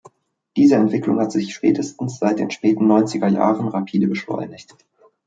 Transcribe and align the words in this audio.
Diese 0.57 0.77
Entwicklung 0.77 1.19
hat 1.19 1.31
sich 1.31 1.53
spätestens 1.53 2.17
seit 2.17 2.39
den 2.39 2.49
späten 2.49 2.87
Neunzigerjahren 2.87 3.67
rapide 3.67 4.07
beschleunigt. 4.07 4.73